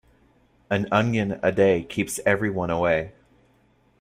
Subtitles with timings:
[0.71, 3.13] An onion a day keeps everyone away.